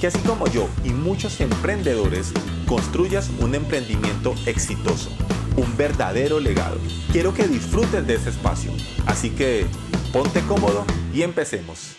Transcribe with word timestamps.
que 0.00 0.06
así 0.06 0.18
como 0.20 0.46
yo 0.46 0.66
y 0.82 0.90
muchos 0.90 1.40
emprendedores 1.42 2.32
construyas 2.66 3.30
un 3.40 3.54
emprendimiento 3.54 4.34
exitoso, 4.46 5.10
un 5.56 5.76
verdadero 5.76 6.40
legado. 6.40 6.78
Quiero 7.12 7.34
que 7.34 7.46
disfrutes 7.46 8.06
de 8.06 8.14
ese 8.14 8.30
espacio, 8.30 8.72
así 9.06 9.28
que 9.30 9.66
ponte 10.10 10.40
cómodo 10.48 10.86
y 11.12 11.20
empecemos. 11.20 11.96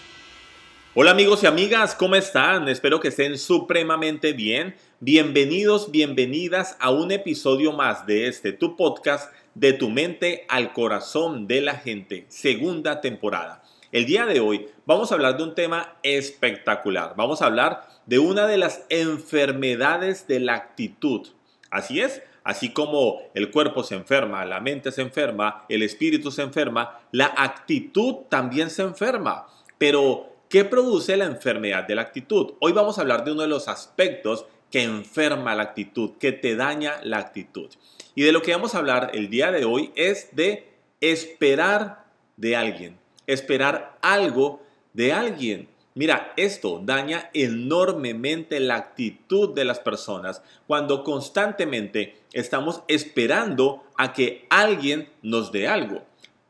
Hola 0.95 1.11
amigos 1.11 1.43
y 1.43 1.45
amigas, 1.45 1.93
¿cómo 1.93 2.15
están? 2.15 2.67
Espero 2.67 2.99
que 2.99 3.09
estén 3.09 3.37
supremamente 3.37 4.33
bien. 4.33 4.75
Bienvenidos, 4.99 5.91
bienvenidas 5.91 6.77
a 6.79 6.89
un 6.89 7.11
episodio 7.11 7.71
más 7.71 8.07
de 8.07 8.27
este 8.27 8.51
tu 8.51 8.75
podcast 8.75 9.31
de 9.53 9.73
tu 9.73 9.89
mente 9.89 10.45
al 10.49 10.73
corazón 10.73 11.45
de 11.47 11.61
la 11.61 11.75
gente, 11.75 12.25
segunda 12.29 12.99
temporada. 12.99 13.61
El 13.91 14.05
día 14.05 14.25
de 14.25 14.39
hoy 14.39 14.67
vamos 14.85 15.11
a 15.11 15.15
hablar 15.15 15.37
de 15.37 15.43
un 15.43 15.53
tema 15.53 15.97
espectacular. 16.01 17.13
Vamos 17.17 17.41
a 17.41 17.45
hablar 17.45 17.90
de 18.05 18.19
una 18.19 18.47
de 18.47 18.57
las 18.57 18.85
enfermedades 18.89 20.27
de 20.27 20.39
la 20.39 20.55
actitud. 20.55 21.27
Así 21.69 22.01
es, 22.01 22.21
así 22.43 22.69
como 22.73 23.21
el 23.33 23.51
cuerpo 23.51 23.83
se 23.83 23.95
enferma, 23.95 24.45
la 24.45 24.59
mente 24.59 24.91
se 24.91 25.01
enferma, 25.01 25.65
el 25.69 25.83
espíritu 25.83 26.31
se 26.31 26.41
enferma, 26.41 26.99
la 27.11 27.33
actitud 27.37 28.25
también 28.29 28.69
se 28.69 28.81
enferma. 28.81 29.47
Pero, 29.77 30.27
¿qué 30.49 30.65
produce 30.65 31.17
la 31.17 31.25
enfermedad 31.25 31.87
de 31.87 31.95
la 31.95 32.01
actitud? 32.01 32.53
Hoy 32.59 32.71
vamos 32.71 32.97
a 32.97 33.01
hablar 33.01 33.23
de 33.23 33.31
uno 33.31 33.43
de 33.43 33.47
los 33.47 33.67
aspectos 33.67 34.45
que 34.69 34.83
enferma 34.83 35.55
la 35.55 35.63
actitud, 35.63 36.11
que 36.19 36.31
te 36.31 36.55
daña 36.55 36.99
la 37.03 37.17
actitud. 37.17 37.69
Y 38.15 38.23
de 38.23 38.31
lo 38.31 38.41
que 38.41 38.51
vamos 38.51 38.73
a 38.73 38.79
hablar 38.79 39.11
el 39.13 39.29
día 39.29 39.51
de 39.51 39.65
hoy 39.65 39.91
es 39.95 40.35
de 40.35 40.67
esperar 41.01 42.05
de 42.37 42.55
alguien, 42.55 42.97
esperar 43.27 43.97
algo 44.01 44.61
de 44.93 45.13
alguien. 45.13 45.67
Mira, 45.93 46.31
esto 46.37 46.81
daña 46.83 47.29
enormemente 47.33 48.61
la 48.61 48.75
actitud 48.75 49.53
de 49.53 49.65
las 49.65 49.79
personas 49.79 50.41
cuando 50.65 51.03
constantemente 51.03 52.21
estamos 52.31 52.81
esperando 52.87 53.83
a 53.97 54.13
que 54.13 54.45
alguien 54.49 55.09
nos 55.21 55.51
dé 55.51 55.67
algo. 55.67 56.01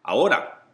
Ahora, 0.03 0.65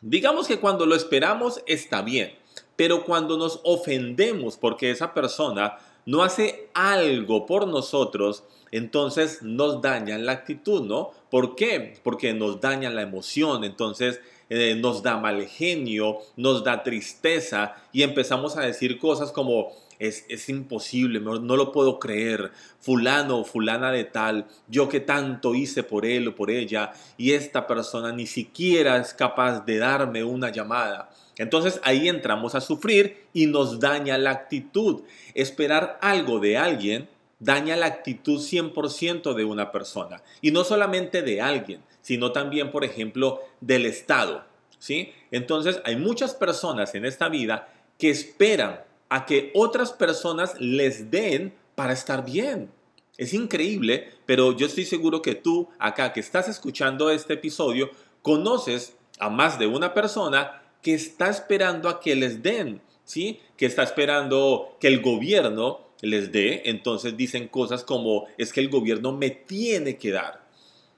digamos 0.00 0.48
que 0.48 0.58
cuando 0.58 0.84
lo 0.84 0.96
esperamos 0.96 1.62
está 1.66 2.02
bien, 2.02 2.34
pero 2.74 3.04
cuando 3.04 3.36
nos 3.36 3.60
ofendemos 3.62 4.56
porque 4.56 4.90
esa 4.90 5.14
persona 5.14 5.78
no 6.04 6.24
hace 6.24 6.70
algo 6.74 7.46
por 7.46 7.68
nosotros, 7.68 8.42
entonces 8.72 9.42
nos 9.42 9.80
dañan 9.80 10.26
la 10.26 10.32
actitud, 10.32 10.82
¿no? 10.82 11.10
¿Por 11.30 11.54
qué? 11.54 12.00
Porque 12.02 12.34
nos 12.34 12.60
dañan 12.60 12.96
la 12.96 13.02
emoción, 13.02 13.62
entonces 13.62 14.20
eh, 14.48 14.74
nos 14.74 15.02
da 15.02 15.16
mal 15.16 15.46
genio, 15.46 16.18
nos 16.36 16.64
da 16.64 16.82
tristeza 16.82 17.74
y 17.92 18.02
empezamos 18.02 18.56
a 18.56 18.62
decir 18.62 18.98
cosas 18.98 19.32
como 19.32 19.72
es, 19.98 20.24
es, 20.28 20.48
imposible, 20.48 21.20
no 21.20 21.56
lo 21.56 21.72
puedo 21.72 21.98
creer, 21.98 22.52
fulano 22.78 23.38
o 23.38 23.44
fulana 23.44 23.90
de 23.90 24.04
tal, 24.04 24.46
yo 24.68 24.88
que 24.88 25.00
tanto 25.00 25.54
hice 25.54 25.82
por 25.82 26.06
él 26.06 26.28
o 26.28 26.34
por 26.36 26.50
ella 26.50 26.92
y 27.16 27.32
esta 27.32 27.66
persona 27.66 28.12
ni 28.12 28.26
siquiera 28.26 28.96
es 28.98 29.12
capaz 29.12 29.64
de 29.64 29.78
darme 29.78 30.22
una 30.22 30.50
llamada. 30.50 31.10
Entonces 31.38 31.80
ahí 31.84 32.08
entramos 32.08 32.54
a 32.54 32.60
sufrir 32.60 33.26
y 33.32 33.46
nos 33.46 33.78
daña 33.80 34.18
la 34.18 34.30
actitud. 34.30 35.02
Esperar 35.34 35.98
algo 36.02 36.40
de 36.40 36.58
alguien 36.58 37.08
daña 37.38 37.76
la 37.76 37.86
actitud 37.86 38.40
100% 38.40 39.34
de 39.34 39.44
una 39.44 39.72
persona. 39.72 40.22
Y 40.40 40.50
no 40.50 40.64
solamente 40.64 41.22
de 41.22 41.40
alguien, 41.40 41.82
sino 42.02 42.32
también, 42.32 42.70
por 42.70 42.84
ejemplo, 42.84 43.40
del 43.60 43.86
Estado. 43.86 44.44
¿sí? 44.78 45.12
Entonces, 45.30 45.80
hay 45.84 45.96
muchas 45.96 46.34
personas 46.34 46.94
en 46.94 47.04
esta 47.04 47.28
vida 47.28 47.68
que 47.98 48.10
esperan 48.10 48.80
a 49.08 49.26
que 49.26 49.50
otras 49.54 49.92
personas 49.92 50.54
les 50.60 51.10
den 51.10 51.54
para 51.74 51.92
estar 51.92 52.24
bien. 52.24 52.70
Es 53.16 53.34
increíble, 53.34 54.12
pero 54.26 54.56
yo 54.56 54.66
estoy 54.66 54.84
seguro 54.84 55.22
que 55.22 55.34
tú, 55.34 55.68
acá 55.78 56.12
que 56.12 56.20
estás 56.20 56.48
escuchando 56.48 57.10
este 57.10 57.34
episodio, 57.34 57.90
conoces 58.22 58.96
a 59.18 59.28
más 59.28 59.58
de 59.58 59.66
una 59.66 59.92
persona 59.94 60.62
que 60.82 60.94
está 60.94 61.28
esperando 61.28 61.88
a 61.88 62.00
que 62.00 62.14
les 62.14 62.42
den, 62.42 62.80
¿sí? 63.04 63.40
Que 63.56 63.66
está 63.66 63.82
esperando 63.82 64.76
que 64.80 64.86
el 64.86 65.02
gobierno 65.02 65.87
les 66.00 66.30
dé, 66.32 66.62
entonces 66.66 67.16
dicen 67.16 67.48
cosas 67.48 67.84
como 67.84 68.26
es 68.38 68.52
que 68.52 68.60
el 68.60 68.68
gobierno 68.68 69.12
me 69.12 69.30
tiene 69.30 69.96
que 69.96 70.10
dar. 70.10 70.46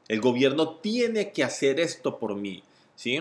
El 0.08 0.20
gobierno 0.20 0.76
tiene 0.76 1.32
que 1.32 1.44
hacer 1.44 1.80
esto 1.80 2.18
por 2.18 2.34
mí, 2.34 2.62
¿sí? 2.96 3.20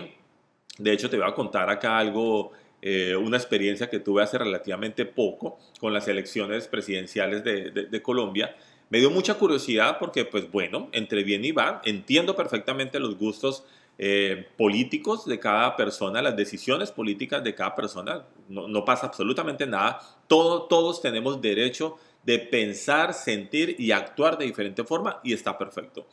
De 0.78 0.92
hecho, 0.92 1.10
te 1.10 1.16
voy 1.16 1.28
a 1.28 1.34
contar 1.34 1.70
acá 1.70 1.98
algo, 1.98 2.52
eh, 2.82 3.14
una 3.14 3.36
experiencia 3.36 3.88
que 3.88 4.00
tuve 4.00 4.22
hace 4.22 4.38
relativamente 4.38 5.04
poco 5.04 5.58
con 5.78 5.92
las 5.92 6.08
elecciones 6.08 6.68
presidenciales 6.68 7.44
de, 7.44 8.02
Colombia. 8.02 8.56
Me 8.88 8.98
dio 8.98 9.10
mucha 9.10 9.34
curiosidad 9.34 9.98
porque, 9.98 10.24
pues 10.24 10.50
bueno, 10.50 10.88
entre 10.92 11.22
bien 11.22 11.44
y 11.44 11.52
va, 11.52 11.80
entiendo 11.84 12.34
perfectamente 12.34 12.98
los 12.98 13.16
gustos 13.18 13.64
eh, 14.02 14.46
políticos 14.56 15.26
de 15.26 15.38
cada 15.38 15.76
persona, 15.76 16.22
las 16.22 16.34
decisiones 16.34 16.90
políticas 16.90 17.44
de 17.44 17.54
cada 17.54 17.74
persona. 17.74 18.24
No, 18.48 18.82
pasa 18.82 19.08
absolutamente 19.08 19.66
nada. 19.66 20.00
Todo, 20.26 20.62
todos 20.62 21.02
tenemos 21.02 21.42
derecho 21.42 21.98
de 22.22 22.38
pensar, 22.38 23.12
sentir 23.12 23.76
y 23.78 23.92
actuar 23.92 24.38
de 24.38 24.46
diferente 24.46 24.84
forma 24.84 25.20
y 25.22 25.34
está 25.34 25.58
perfecto. 25.58 26.06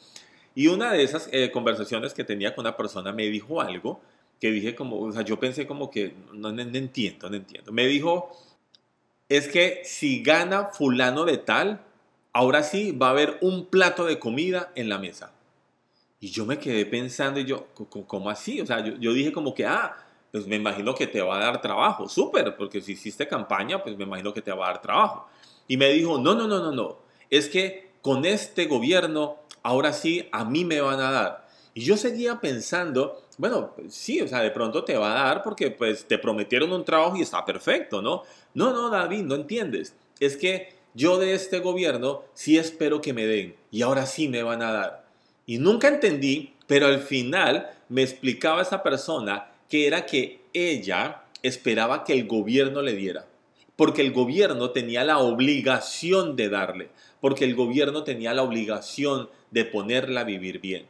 Y 0.54 0.68
una 0.68 0.92
de 0.92 1.02
esas 1.02 1.30
eh, 1.32 1.50
conversaciones 1.50 2.14
que 2.14 2.26
tenía 2.26 2.54
con 2.54 2.66
una 2.66 2.76
persona 2.76 3.14
me 3.14 3.28
dijo 3.28 3.62
algo 3.62 4.02
que 4.42 4.52
dije 4.52 4.76
como, 4.76 5.00
o 5.00 5.12
sea, 5.14 5.22
yo 5.22 5.40
pensé 5.40 5.66
como 5.66 5.90
que 5.90 6.14
no, 6.34 6.52
no 6.52 6.62
entiendo, 6.62 7.30
no 7.30 7.38
entiendo. 7.38 7.72
Me 7.72 7.88
dijo, 7.88 8.38
es 9.30 9.48
que 9.48 9.84
si 9.86 10.22
gana 10.22 10.72
fulano 10.74 11.24
de 11.24 11.38
tal, 11.38 11.80
ahora 12.34 12.64
sí 12.64 12.92
va 12.92 13.08
a 13.08 13.12
haber 13.12 13.38
un 13.40 13.68
plato 13.68 14.04
de 14.04 14.20
comida 14.20 14.74
en 14.76 14.90
la 14.90 14.98
mesa. 14.98 15.32
Y 16.20 16.30
yo 16.30 16.46
me 16.46 16.58
quedé 16.58 16.86
pensando 16.86 17.40
y 17.40 17.46
yo, 17.46 17.68
¿cómo 18.08 18.30
así? 18.30 18.60
O 18.60 18.66
sea, 18.66 18.84
yo, 18.84 19.14
dije 19.14 19.32
como 19.32 19.54
que, 19.54 19.66
ah, 19.66 19.96
pues 20.32 20.48
me 20.48 20.56
imagino 20.56 20.96
que 20.96 21.08
te 21.08 21.22
va 21.22 21.38
a 21.38 21.46
dar 21.46 21.62
trabajo, 21.62 22.10
súper, 22.10 22.56
porque 22.58 22.82
si 22.82 22.94
hiciste 22.94 23.28
campaña, 23.28 23.84
pues 23.84 23.96
me 23.98 24.04
imagino 24.04 24.34
que 24.34 24.42
te 24.42 24.52
va 24.52 24.66
a 24.66 24.72
dar 24.72 24.82
trabajo. 24.82 25.28
Y 25.68 25.78
me 25.78 25.90
dijo, 25.90 26.18
no, 26.18 26.34
no, 26.34 26.48
no, 26.48 26.60
no, 26.60 26.72
no, 26.72 26.98
es 27.30 27.50
que 27.50 27.92
con 28.02 28.26
este 28.26 28.66
gobierno, 28.66 29.38
ahora 29.62 29.94
sí, 29.94 30.28
a 30.32 30.44
mí 30.44 30.66
me 30.66 30.82
van 30.82 31.00
a 31.00 31.12
dar. 31.12 31.48
Y 31.74 31.82
yo 31.82 31.96
seguía 31.98 32.40
pensando, 32.40 33.22
bueno, 33.38 33.74
pues 33.76 33.94
sí, 33.94 34.20
o 34.22 34.28
sea, 34.28 34.42
de 34.42 34.50
pronto 34.50 34.84
te 34.84 34.98
va 34.98 35.12
a 35.12 35.26
dar 35.26 35.44
porque 35.44 35.70
pues 35.70 36.08
te 36.08 36.18
prometieron 36.18 36.74
un 36.74 36.84
trabajo 36.84 37.18
y 37.18 37.22
está 37.22 37.46
perfecto, 37.46 38.02
¿no? 38.02 38.24
No, 38.56 38.74
no, 38.74 38.90
David, 38.90 39.24
no 39.24 39.36
entiendes. 39.36 39.96
Es 40.20 40.38
que 40.38 40.74
yo 40.96 41.20
de 41.20 41.34
este 41.34 41.60
gobierno 41.60 42.24
sí 42.34 42.58
espero 42.58 43.02
que 43.02 43.14
me 43.14 43.28
den 43.28 43.56
y 43.70 43.84
ahora 43.84 44.08
sí 44.08 44.28
me 44.28 44.42
van 44.42 44.64
a 44.64 44.72
dar. 44.72 45.07
Y 45.48 45.60
nunca 45.60 45.88
entendí, 45.88 46.54
pero 46.68 46.88
al 46.88 47.00
final 47.00 47.72
me 47.88 48.04
explicaba 48.04 48.62
esa 48.62 48.84
persona 48.84 49.50
que 49.70 49.88
era 49.88 50.06
que 50.06 50.42
ella 50.54 51.24
esperaba 51.42 52.04
que 52.04 52.14
el 52.14 52.28
gobierno 52.28 52.82
le 52.82 52.94
diera, 52.94 53.26
porque 53.78 54.02
el 54.02 54.12
gobierno 54.12 54.72
tenía 54.72 55.06
la 55.06 55.20
obligación 55.20 56.36
de 56.36 56.50
darle, 56.50 56.90
porque 57.22 57.46
el 57.46 57.56
gobierno 57.56 58.04
tenía 58.04 58.34
la 58.34 58.44
obligación 58.44 59.30
de 59.52 59.64
ponerla 59.64 60.22
a 60.22 60.26
vivir 60.26 60.60
bien. 60.60 60.86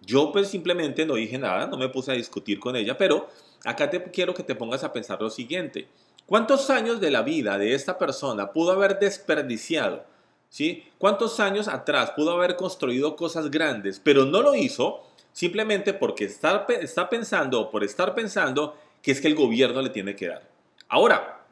Yo 0.00 0.30
pues 0.30 0.46
simplemente 0.46 1.04
no 1.04 1.16
dije 1.16 1.36
nada, 1.36 1.66
no 1.66 1.76
me 1.76 1.88
puse 1.88 2.12
a 2.12 2.14
discutir 2.14 2.60
con 2.60 2.76
ella, 2.76 2.96
pero 2.96 3.28
acá 3.64 3.90
te 3.90 4.00
quiero 4.12 4.32
que 4.32 4.44
te 4.44 4.54
pongas 4.54 4.84
a 4.84 4.92
pensar 4.92 5.20
lo 5.20 5.28
siguiente. 5.28 5.88
¿Cuántos 6.24 6.70
años 6.70 7.00
de 7.00 7.10
la 7.10 7.22
vida 7.22 7.58
de 7.58 7.74
esta 7.74 7.98
persona 7.98 8.52
pudo 8.52 8.70
haber 8.70 9.00
desperdiciado 9.00 10.04
¿sí? 10.48 10.84
¿Cuántos 10.98 11.40
años 11.40 11.68
atrás 11.68 12.12
pudo 12.12 12.32
haber 12.32 12.56
construido 12.56 13.16
cosas 13.16 13.50
grandes, 13.50 14.00
pero 14.00 14.24
no 14.24 14.42
lo 14.42 14.54
hizo 14.54 15.04
simplemente 15.32 15.94
porque 15.94 16.24
está, 16.24 16.66
está 16.80 17.08
pensando, 17.08 17.70
por 17.70 17.84
estar 17.84 18.14
pensando 18.14 18.76
que 19.02 19.12
es 19.12 19.20
que 19.20 19.28
el 19.28 19.34
gobierno 19.34 19.82
le 19.82 19.90
tiene 19.90 20.16
que 20.16 20.28
dar? 20.28 20.48
Ahora, 20.88 21.44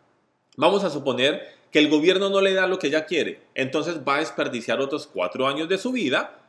vamos 0.57 0.85
a 0.85 0.91
suponer 0.91 1.57
que 1.71 1.79
el 1.79 1.89
gobierno 1.89 2.31
no 2.31 2.41
le 2.41 2.55
da 2.55 2.67
lo 2.67 2.79
que 2.79 2.87
ella 2.87 3.07
quiere, 3.07 3.43
entonces 3.55 4.01
va 4.07 4.17
a 4.17 4.21
desperdiciar 4.21 4.81
otros 4.81 5.07
cuatro 5.07 5.47
años 5.47 5.69
de 5.69 5.79
su 5.79 5.93
vida 5.93 6.41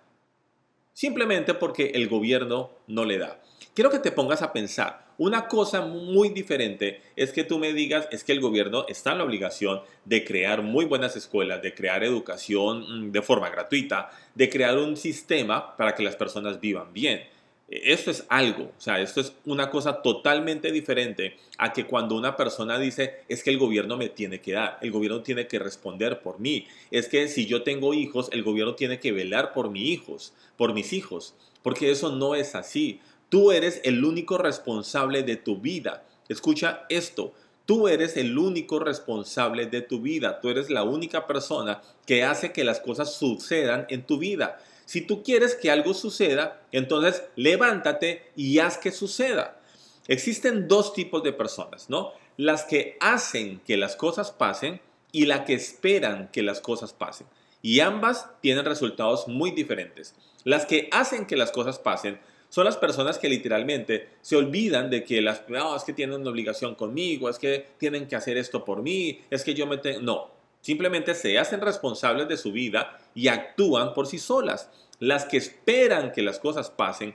simplemente 0.94 1.54
porque 1.54 1.92
el 1.94 2.10
gobierno 2.10 2.72
no 2.88 3.06
le 3.06 3.20
da. 3.20 3.40
Quiero 3.76 3.92
que 3.92 4.00
te 4.00 4.12
pongas 4.12 4.42
a 4.42 4.52
pensar, 4.52 5.06
una 5.18 5.48
cosa 5.48 5.82
muy 5.82 6.30
diferente 6.30 7.02
es 7.16 7.32
que 7.32 7.44
tú 7.44 7.58
me 7.58 7.74
digas, 7.74 8.08
es 8.12 8.24
que 8.24 8.34
el 8.34 8.40
gobierno 8.40 8.86
está 8.88 9.14
en 9.14 9.18
la 9.18 9.24
obligación 9.24 9.82
de 10.06 10.24
crear 10.24 10.62
muy 10.62 10.86
buenas 10.86 11.16
escuelas, 11.16 11.62
de 11.62 11.74
crear 11.74 12.04
educación 12.04 13.08
mm, 13.08 13.12
de 13.12 13.22
forma 13.22 13.50
gratuita, 13.50 14.12
de 14.36 14.50
crear 14.50 14.78
un 14.78 14.96
sistema 14.96 15.76
para 15.76 15.96
que 15.96 16.04
las 16.04 16.16
personas 16.16 16.60
vivan 16.60 16.94
bien. 16.94 17.24
Esto 17.70 18.12
es 18.12 18.26
algo, 18.30 18.72
o 18.78 18.82
sea, 18.82 19.02
esto 19.02 19.20
es 19.20 19.34
una 19.44 19.70
cosa 19.70 20.02
totalmente 20.02 20.72
diferente 20.72 21.36
a 21.58 21.74
que 21.74 21.86
cuando 21.86 22.16
una 22.16 22.38
persona 22.38 22.80
dice, 22.80 23.24
es 23.28 23.44
que 23.44 23.50
el 23.50 23.58
gobierno 23.58 23.98
me 23.98 24.08
tiene 24.08 24.40
que 24.40 24.54
dar, 24.54 24.78
el 24.82 24.92
gobierno 24.92 25.22
tiene 25.22 25.48
que 25.48 25.60
responder 25.60 26.22
por 26.22 26.40
mí, 26.40 26.66
es 26.92 27.10
que 27.10 27.28
si 27.28 27.46
yo 27.46 27.64
tengo 27.64 27.94
hijos, 27.94 28.30
el 28.32 28.44
gobierno 28.44 28.76
tiene 28.76 29.02
que 29.02 29.12
velar 29.12 29.52
por 29.52 29.70
mis 29.70 29.84
hijos, 29.84 30.34
por 30.56 30.74
mis 30.74 30.94
hijos, 30.94 31.36
porque 31.62 31.92
eso 31.92 32.16
no 32.16 32.36
es 32.36 32.56
así. 32.56 33.02
Tú 33.30 33.52
eres 33.52 33.82
el 33.84 34.04
único 34.06 34.38
responsable 34.38 35.24
de 35.24 35.36
tu 35.36 35.58
vida. 35.58 36.04
Escucha 36.30 36.86
esto, 36.90 37.34
tú 37.66 37.88
eres 37.88 38.16
el 38.16 38.38
único 38.38 38.80
responsable 38.80 39.66
de 39.66 39.82
tu 39.82 40.02
vida, 40.02 40.40
tú 40.40 40.50
eres 40.50 40.70
la 40.70 40.84
única 40.84 41.28
persona 41.28 41.82
que 42.06 42.24
hace 42.24 42.54
que 42.54 42.64
las 42.64 42.80
cosas 42.80 43.14
sucedan 43.14 43.86
en 43.90 44.04
tu 44.04 44.18
vida. 44.18 44.60
Si 44.86 45.02
tú 45.02 45.22
quieres 45.22 45.56
que 45.56 45.70
algo 45.70 45.94
suceda, 45.94 46.62
entonces 46.72 47.24
levántate 47.36 48.32
y 48.38 48.60
haz 48.60 48.78
que 48.78 48.92
suceda. 48.92 49.60
Existen 50.08 50.70
dos 50.70 50.94
tipos 50.94 51.22
de 51.24 51.34
personas, 51.34 51.90
¿no? 51.90 52.14
Las 52.38 52.64
que 52.64 52.96
hacen 53.02 53.60
que 53.66 53.76
las 53.76 53.98
cosas 53.98 54.32
pasen 54.32 54.80
y 55.12 55.26
las 55.26 55.42
que 55.42 55.54
esperan 55.54 56.30
que 56.32 56.44
las 56.44 56.62
cosas 56.62 56.94
pasen. 56.94 57.28
Y 57.62 57.82
ambas 57.82 58.30
tienen 58.42 58.64
resultados 58.64 59.28
muy 59.28 59.52
diferentes. 59.52 60.16
Las 60.46 60.66
que 60.66 60.88
hacen 60.94 61.26
que 61.26 61.36
las 61.36 61.52
cosas 61.52 61.80
pasen 61.80 62.20
son 62.58 62.66
las 62.66 62.78
personas 62.78 63.20
que 63.20 63.30
literalmente 63.30 64.08
se 64.24 64.36
olvidan 64.36 64.90
de 64.90 65.04
que 65.04 65.22
las, 65.22 65.48
no, 65.48 65.76
es 65.76 65.84
que 65.84 65.94
tienen 65.94 66.20
una 66.20 66.32
obligación 66.32 66.74
conmigo, 66.74 67.30
es 67.30 67.38
que 67.38 67.68
tienen 67.78 68.08
que 68.08 68.16
hacer 68.16 68.36
esto 68.36 68.66
por 68.66 68.82
mí, 68.82 69.22
es 69.30 69.44
que 69.44 69.54
yo 69.54 69.68
me 69.68 69.78
tengo, 69.78 70.02
no, 70.02 70.32
Simplemente 70.62 71.14
se 71.14 71.38
hacen 71.38 71.62
responsables 71.62 72.28
de 72.28 72.36
su 72.36 72.52
vida 72.52 72.98
y 73.14 73.28
actúan 73.28 73.94
por 73.94 74.08
sí 74.08 74.18
solas. 74.18 74.72
Las 74.98 75.26
que 75.26 75.38
esperan 75.38 76.12
que 76.12 76.24
las 76.24 76.40
cosas 76.40 76.72
pasen 76.72 77.14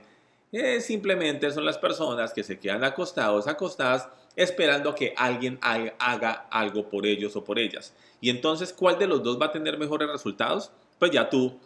eh, 0.53 0.79
simplemente 0.79 1.51
son 1.51 1.65
las 1.65 1.77
personas 1.77 2.31
que 2.31 2.43
se 2.43 2.57
quedan 2.57 2.85
acostados, 2.85 3.47
acostadas, 3.47 4.07
esperando 4.37 4.95
que 4.95 5.13
alguien 5.17 5.59
haga 5.61 6.47
algo 6.51 6.87
por 6.87 7.05
ellos 7.05 7.35
o 7.35 7.43
por 7.43 7.59
ellas. 7.59 7.93
Y 8.21 8.29
entonces, 8.29 8.71
¿cuál 8.71 8.97
de 8.97 9.07
los 9.07 9.21
dos 9.21 9.37
va 9.41 9.47
a 9.47 9.51
tener 9.51 9.77
mejores 9.77 10.09
resultados? 10.09 10.71
Pues 10.99 11.11
ya 11.11 11.29
tú 11.29 11.59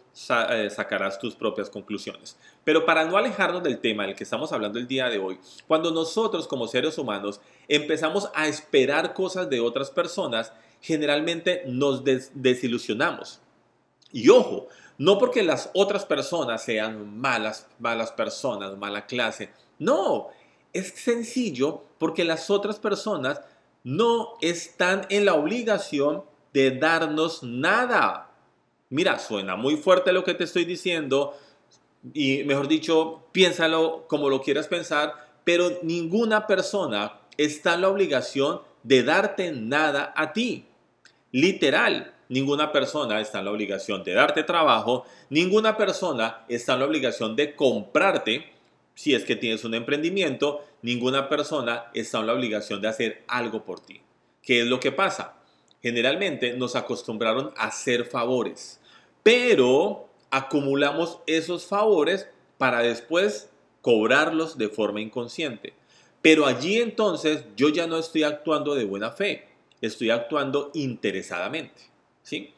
eh, 0.50 0.68
sacarás 0.70 1.18
tus 1.18 1.34
propias 1.34 1.70
conclusiones. 1.70 2.36
Pero 2.64 2.84
para 2.84 3.04
no 3.04 3.16
alejarnos 3.16 3.62
del 3.62 3.78
tema 3.78 4.04
del 4.04 4.16
que 4.16 4.24
estamos 4.24 4.52
hablando 4.52 4.78
el 4.78 4.88
día 4.88 5.08
de 5.08 5.18
hoy, 5.18 5.38
cuando 5.66 5.90
nosotros 5.90 6.48
como 6.48 6.66
seres 6.66 6.98
humanos 6.98 7.40
empezamos 7.68 8.30
a 8.34 8.48
esperar 8.48 9.14
cosas 9.14 9.48
de 9.48 9.60
otras 9.60 9.90
personas, 9.90 10.52
generalmente 10.80 11.62
nos 11.66 12.02
desilusionamos. 12.04 13.40
Y 14.12 14.28
ojo, 14.28 14.68
no 14.98 15.18
porque 15.18 15.42
las 15.42 15.70
otras 15.74 16.04
personas 16.04 16.64
sean 16.64 17.18
malas, 17.18 17.68
malas 17.78 18.10
personas, 18.10 18.76
mala 18.76 19.06
clase. 19.06 19.50
No, 19.78 20.28
es 20.72 20.88
sencillo 20.88 21.84
porque 21.98 22.24
las 22.24 22.50
otras 22.50 22.78
personas 22.78 23.40
no 23.84 24.34
están 24.40 25.06
en 25.10 25.24
la 25.24 25.34
obligación 25.34 26.24
de 26.52 26.72
darnos 26.72 27.42
nada. 27.42 28.27
Mira, 28.90 29.18
suena 29.18 29.56
muy 29.56 29.76
fuerte 29.76 30.12
lo 30.12 30.24
que 30.24 30.34
te 30.34 30.44
estoy 30.44 30.64
diciendo 30.64 31.36
y 32.14 32.44
mejor 32.44 32.68
dicho, 32.68 33.24
piénsalo 33.32 34.06
como 34.08 34.28
lo 34.30 34.40
quieras 34.40 34.68
pensar, 34.68 35.14
pero 35.44 35.78
ninguna 35.82 36.46
persona 36.46 37.20
está 37.36 37.74
en 37.74 37.82
la 37.82 37.88
obligación 37.88 38.60
de 38.82 39.02
darte 39.02 39.52
nada 39.52 40.12
a 40.16 40.32
ti. 40.32 40.66
Literal, 41.32 42.14
ninguna 42.28 42.72
persona 42.72 43.20
está 43.20 43.40
en 43.40 43.46
la 43.46 43.50
obligación 43.50 44.04
de 44.04 44.14
darte 44.14 44.42
trabajo, 44.42 45.04
ninguna 45.30 45.76
persona 45.76 46.44
está 46.48 46.74
en 46.74 46.80
la 46.80 46.86
obligación 46.86 47.36
de 47.36 47.54
comprarte, 47.54 48.52
si 48.94 49.14
es 49.14 49.24
que 49.24 49.36
tienes 49.36 49.64
un 49.64 49.74
emprendimiento, 49.74 50.64
ninguna 50.82 51.28
persona 51.28 51.86
está 51.94 52.20
en 52.20 52.26
la 52.26 52.34
obligación 52.34 52.80
de 52.80 52.88
hacer 52.88 53.24
algo 53.28 53.64
por 53.64 53.80
ti. 53.80 54.00
¿Qué 54.42 54.62
es 54.62 54.66
lo 54.66 54.80
que 54.80 54.92
pasa? 54.92 55.37
Generalmente 55.82 56.54
nos 56.54 56.76
acostumbraron 56.76 57.52
a 57.56 57.66
hacer 57.66 58.04
favores, 58.04 58.80
pero 59.22 60.08
acumulamos 60.30 61.20
esos 61.26 61.66
favores 61.66 62.28
para 62.56 62.80
después 62.80 63.50
cobrarlos 63.82 64.58
de 64.58 64.68
forma 64.68 65.00
inconsciente. 65.00 65.74
Pero 66.20 66.46
allí 66.46 66.78
entonces 66.78 67.44
yo 67.56 67.68
ya 67.68 67.86
no 67.86 67.98
estoy 67.98 68.24
actuando 68.24 68.74
de 68.74 68.84
buena 68.84 69.10
fe 69.12 69.48
estoy 69.80 70.10
actuando 70.10 70.70
interesadamente. 70.74 71.82
¿sí? 72.22 72.52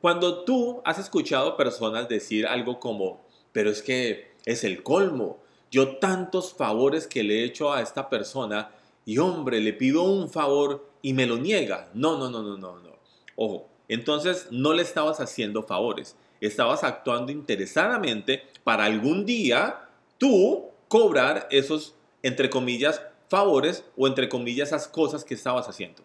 Cuando 0.00 0.44
tú 0.44 0.80
has 0.84 0.98
escuchado 0.98 1.56
personas 1.56 2.08
decir 2.08 2.46
algo 2.46 2.80
como, 2.80 3.20
pero 3.52 3.70
es 3.70 3.82
que 3.82 4.32
es 4.44 4.64
el 4.64 4.82
colmo, 4.82 5.38
yo 5.70 5.96
tantos 5.96 6.52
favores 6.52 7.06
que 7.06 7.22
le 7.22 7.40
he 7.40 7.44
hecho 7.44 7.72
a 7.72 7.80
esta 7.80 8.10
persona 8.10 8.72
y 9.04 9.18
hombre, 9.18 9.60
le 9.60 9.72
pido 9.72 10.02
un 10.02 10.28
favor 10.28 10.88
y 11.02 11.12
me 11.12 11.26
lo 11.26 11.36
niega. 11.36 11.90
No, 11.94 12.18
no, 12.18 12.30
no, 12.30 12.42
no, 12.42 12.56
no, 12.56 12.78
no. 12.78 12.96
Ojo, 13.36 13.68
entonces 13.88 14.48
no 14.50 14.72
le 14.72 14.82
estabas 14.82 15.20
haciendo 15.20 15.62
favores, 15.62 16.16
estabas 16.40 16.84
actuando 16.84 17.32
interesadamente 17.32 18.44
para 18.64 18.84
algún 18.84 19.24
día 19.26 19.88
tú 20.18 20.68
cobrar 20.88 21.48
esos, 21.50 21.94
entre 22.22 22.50
comillas, 22.50 23.02
favores 23.28 23.84
o 23.96 24.06
entre 24.06 24.28
comillas 24.28 24.68
esas 24.68 24.88
cosas 24.88 25.24
que 25.24 25.34
estabas 25.34 25.68
haciendo. 25.68 26.02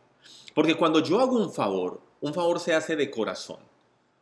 Porque 0.56 0.76
cuando 0.76 1.00
yo 1.00 1.20
hago 1.20 1.38
un 1.38 1.54
favor, 1.54 2.02
un 2.22 2.34
favor 2.34 2.60
se 2.60 2.74
hace 2.74 2.96
de 2.96 3.12
corazón. 3.12 3.60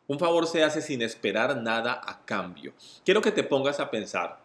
Un 0.07 0.19
favor 0.19 0.45
se 0.45 0.63
hace 0.63 0.81
sin 0.81 1.01
esperar 1.01 1.57
nada 1.61 2.01
a 2.03 2.25
cambio. 2.25 2.73
Quiero 3.03 3.21
que 3.21 3.31
te 3.31 3.43
pongas 3.43 3.79
a 3.79 3.89
pensar 3.89 4.39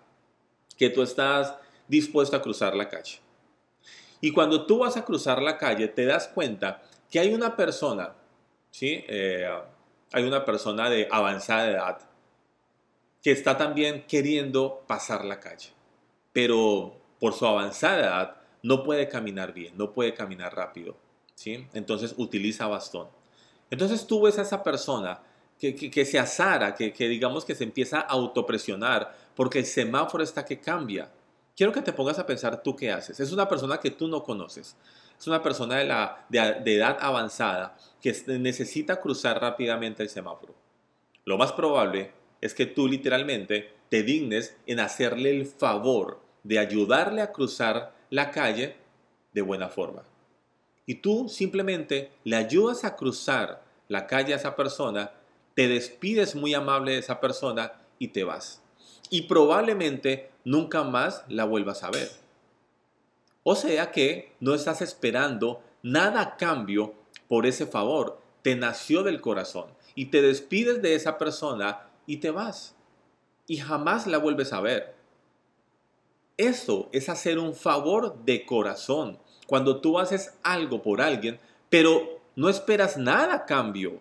que 0.77 0.89
tú 0.89 1.03
estás 1.03 1.55
dispuesto 1.89 2.37
a 2.37 2.43
cruzar 2.43 2.75
la 2.75 2.89
calle. 2.89 3.21
Y 4.21 4.33
cuando 4.33 4.67
tú 4.67 4.79
vas 4.79 4.97
a 4.97 5.05
cruzar 5.05 5.41
la 5.41 5.57
calle, 5.57 5.89
te 5.89 6.05
das 6.05 6.29
cuenta 6.29 6.83
que 7.11 7.21
hay 7.21 7.33
una 7.33 7.57
persona, 7.57 8.15
¿sí? 8.71 9.05
Eh, 9.09 9.49
hay 10.13 10.25
una 10.25 10.45
persona 10.45 10.91
de 10.91 11.09
avanzada 11.11 11.71
edad 11.71 11.99
que 13.23 13.33
está 13.33 13.57
también 13.57 14.05
queriendo 14.07 14.83
pasar 14.87 15.25
la 15.25 15.41
calle. 15.41 15.71
Pero 16.33 16.97
por 17.19 17.35
su 17.35 17.47
avanzada 17.47 18.01
edad 18.01 18.37
no 18.63 18.83
puede 18.83 19.09
caminar 19.09 19.53
bien, 19.53 19.77
no 19.77 19.93
puede 19.93 20.15
caminar 20.15 20.55
rápido. 20.55 20.97
Entonces 21.73 22.15
utiliza 22.19 22.67
bastón. 22.67 23.09
Entonces 23.71 24.07
tú 24.07 24.23
ves 24.23 24.39
a 24.39 24.43
esa 24.43 24.63
persona 24.63 25.21
que, 25.59 26.05
se 26.05 26.19
azara, 26.19 26.75
que, 26.75 26.93
digamos 27.09 27.45
que 27.45 27.55
se 27.55 27.65
empieza 27.65 28.01
a 28.01 28.05
autopresionar 28.05 29.15
porque 29.35 29.61
el 29.61 29.67
semáforo 29.67 30.23
está 30.25 30.45
que 30.45 30.61
cambia. 30.61 31.11
Quiero 31.57 31.73
que 31.73 31.83
te 31.83 31.93
pongas 31.93 32.19
a 32.19 32.27
pensar 32.27 32.63
tú 32.63 32.77
qué 32.77 32.91
haces. 32.91 33.21
Es 33.21 33.33
una 33.33 33.49
persona 33.49 33.79
que 33.79 33.91
tú 33.91 34.09
no 34.09 34.23
conoces. 34.23 34.77
Es 35.19 35.27
una 35.27 35.43
persona 35.43 35.77
de, 35.77 35.85
la, 35.85 36.27
de 36.31 36.75
edad 36.75 36.97
avanzada 37.01 37.77
que 38.01 38.17
necesita 38.39 39.01
cruzar 39.01 39.41
rápidamente 39.41 40.03
el 40.03 40.09
semáforo. 40.09 40.55
Lo 41.25 41.37
más 41.37 41.53
probable 41.53 42.13
es 42.41 42.55
que 42.55 42.67
tú 42.67 42.89
literalmente 42.89 43.75
te 43.91 44.03
dignes 44.03 44.57
en 44.67 44.81
hacerle 44.81 45.31
el 45.31 45.47
favor 45.47 46.21
de 46.43 46.59
ayudarle 46.59 47.21
a 47.21 47.33
cruzar 47.33 47.93
la 48.09 48.31
calle 48.31 48.77
de 49.35 49.43
buena 49.43 49.69
forma 49.69 50.03
y 50.91 50.97
tú 50.97 51.29
simplemente 51.29 52.11
le 52.25 52.35
ayudas 52.35 52.83
a 52.83 52.97
cruzar 52.97 53.63
la 53.87 54.09
calle 54.09 54.33
a 54.33 54.39
esa 54.39 54.57
persona, 54.57 55.13
te 55.55 55.69
despides 55.69 56.35
muy 56.35 56.53
amable 56.53 56.91
de 56.91 56.99
esa 56.99 57.21
persona 57.21 57.75
y 58.01 58.09
te 58.09 58.25
vas. 58.25 58.61
Y 59.09 59.23
probablemente 59.23 60.30
nunca 60.45 60.85
más 60.85 61.25
la 61.29 61.45
vuelvas 61.45 61.83
a 61.83 61.91
ver. 61.91 62.11
O 63.43 63.57
sea 63.57 63.91
que 63.91 64.33
no 64.41 64.55
estás 64.55 64.83
esperando 64.83 65.63
nada 65.83 66.21
a 66.21 66.37
cambio 66.37 66.95
por 67.29 67.47
ese 67.47 67.67
favor. 67.67 68.21
Te 68.43 68.55
nació 68.57 69.03
del 69.03 69.21
corazón 69.21 69.67
y 69.95 70.07
te 70.07 70.23
despides 70.23 70.83
de 70.83 70.95
esa 70.95 71.19
persona 71.19 71.89
y 72.07 72.19
te 72.19 72.31
vas. 72.31 72.75
Y 73.47 73.59
jamás 73.59 74.07
la 74.07 74.19
vuelves 74.19 74.53
a 74.53 74.61
ver. 74.61 74.95
Eso 76.37 76.89
es 76.93 77.09
hacer 77.09 77.39
un 77.39 77.55
favor 77.55 78.25
de 78.25 78.47
corazón 78.47 79.19
cuando 79.47 79.81
tú 79.81 79.99
haces 79.99 80.35
algo 80.43 80.83
por 80.83 81.01
alguien, 81.01 81.39
pero 81.69 82.21
no 82.37 82.49
esperas 82.49 82.97
nada 82.97 83.35
a 83.35 83.47
cambio. 83.47 83.99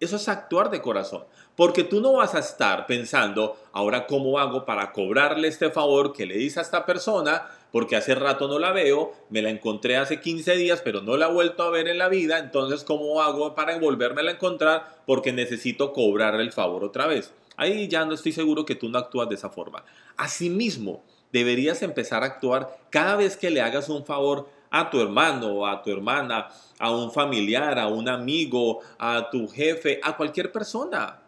Eso 0.00 0.16
es 0.16 0.28
actuar 0.28 0.70
de 0.70 0.80
corazón. 0.80 1.24
Porque 1.56 1.84
tú 1.84 2.00
no 2.00 2.14
vas 2.14 2.34
a 2.34 2.38
estar 2.38 2.86
pensando, 2.86 3.58
ahora 3.72 4.06
cómo 4.06 4.38
hago 4.38 4.64
para 4.64 4.92
cobrarle 4.92 5.46
este 5.46 5.68
favor 5.70 6.14
que 6.14 6.24
le 6.24 6.38
hice 6.38 6.58
a 6.58 6.62
esta 6.62 6.86
persona, 6.86 7.46
porque 7.70 7.96
hace 7.96 8.14
rato 8.14 8.48
no 8.48 8.58
la 8.58 8.72
veo, 8.72 9.12
me 9.28 9.42
la 9.42 9.50
encontré 9.50 9.98
hace 9.98 10.18
15 10.18 10.56
días, 10.56 10.80
pero 10.82 11.02
no 11.02 11.18
la 11.18 11.26
he 11.26 11.32
vuelto 11.32 11.62
a 11.62 11.70
ver 11.70 11.86
en 11.86 11.98
la 11.98 12.08
vida, 12.08 12.38
entonces 12.38 12.82
cómo 12.82 13.20
hago 13.20 13.54
para 13.54 13.78
volverme 13.78 14.22
a 14.22 14.30
encontrar, 14.30 15.02
porque 15.06 15.32
necesito 15.34 15.92
cobrarle 15.92 16.44
el 16.44 16.52
favor 16.52 16.82
otra 16.82 17.06
vez. 17.06 17.34
Ahí 17.58 17.86
ya 17.88 18.06
no 18.06 18.14
estoy 18.14 18.32
seguro 18.32 18.64
que 18.64 18.76
tú 18.76 18.88
no 18.88 18.98
actúas 18.98 19.28
de 19.28 19.34
esa 19.34 19.50
forma. 19.50 19.84
Asimismo, 20.16 21.04
deberías 21.30 21.82
empezar 21.82 22.22
a 22.22 22.26
actuar 22.26 22.78
cada 22.88 23.16
vez 23.16 23.36
que 23.36 23.50
le 23.50 23.60
hagas 23.60 23.90
un 23.90 24.06
favor 24.06 24.48
a 24.70 24.88
tu 24.88 25.00
hermano, 25.00 25.66
a 25.66 25.82
tu 25.82 25.90
hermana, 25.90 26.48
a 26.78 26.90
un 26.90 27.10
familiar, 27.12 27.78
a 27.78 27.88
un 27.88 28.08
amigo, 28.08 28.80
a 28.98 29.28
tu 29.30 29.48
jefe, 29.48 30.00
a 30.02 30.16
cualquier 30.16 30.52
persona. 30.52 31.20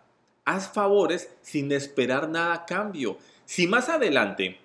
Haz 0.44 0.72
favores 0.72 1.30
sin 1.42 1.70
esperar 1.72 2.28
nada 2.28 2.54
a 2.54 2.66
cambio. 2.66 3.18
Si 3.44 3.66
más 3.66 3.88
adelante 3.88 4.58